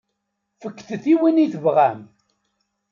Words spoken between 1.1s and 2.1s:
i win i tebɣam.